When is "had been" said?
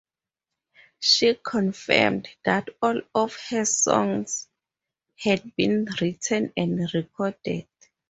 5.15-5.85